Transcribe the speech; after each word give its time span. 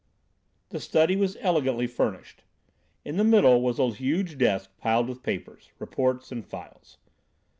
The 0.69 0.79
study 0.79 1.15
was 1.15 1.37
elegantly 1.41 1.85
furnished. 1.85 2.43
In 3.05 3.17
the 3.17 3.23
middle 3.23 3.61
was 3.61 3.77
a 3.77 3.87
huge 3.91 4.35
desk 4.39 4.71
piled 4.79 5.07
with 5.07 5.21
papers, 5.21 5.69
reports, 5.77 6.31
and 6.31 6.43
files. 6.43 6.97